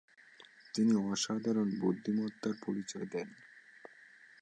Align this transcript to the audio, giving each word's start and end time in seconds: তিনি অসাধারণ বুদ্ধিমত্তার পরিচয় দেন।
তিনি 0.73 0.91
অসাধারণ 1.05 1.69
বুদ্ধিমত্তার 1.81 2.53
পরিচয় 2.65 3.07
দেন। 3.13 3.29